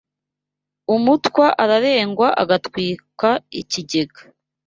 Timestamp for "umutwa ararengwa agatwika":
0.95-3.29